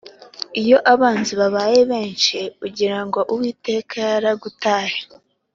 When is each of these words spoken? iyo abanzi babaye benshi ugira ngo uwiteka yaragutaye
iyo 0.61 0.77
abanzi 0.93 1.33
babaye 1.41 1.79
benshi 1.91 2.37
ugira 2.65 2.97
ngo 3.05 3.19
uwiteka 3.33 3.95
yaragutaye 4.09 4.97